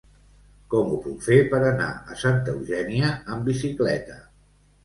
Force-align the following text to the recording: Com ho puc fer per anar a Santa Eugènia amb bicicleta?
Com 0.73 0.87
ho 0.93 0.95
puc 1.03 1.19
fer 1.25 1.37
per 1.51 1.59
anar 1.67 1.89
a 2.15 2.19
Santa 2.23 2.57
Eugènia 2.57 3.13
amb 3.37 3.47
bicicleta? 3.51 4.19